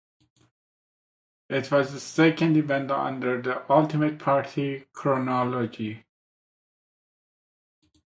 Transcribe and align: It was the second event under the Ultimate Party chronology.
It 1.47 1.69
was 1.69 1.91
the 1.93 1.99
second 1.99 2.57
event 2.57 2.89
under 2.89 3.39
the 3.39 3.71
Ultimate 3.71 4.17
Party 4.17 4.87
chronology. 4.93 6.05